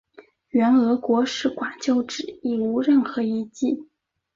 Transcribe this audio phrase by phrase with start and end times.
[0.49, 3.85] 原俄国使馆旧址已无任何遗迹。